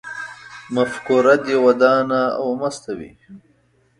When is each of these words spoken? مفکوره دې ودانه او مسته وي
مفکوره 0.75 1.35
دې 1.45 1.55
ودانه 1.65 2.21
او 2.41 2.47
مسته 2.61 2.91
وي 2.97 3.11